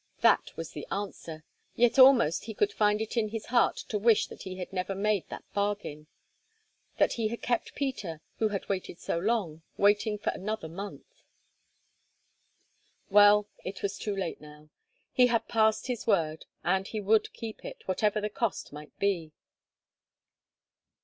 [0.21, 1.43] That was the answer.
[1.75, 4.95] Yet almost he could find it in his heart to wish that he had never
[4.95, 6.07] made that bargain;
[6.97, 11.05] that he had kept Peter, who had waited so long, waiting for another month.
[13.11, 14.71] Well, it was too late now.
[15.13, 19.33] He had passed his word, and he would keep it, whatever the cost might be.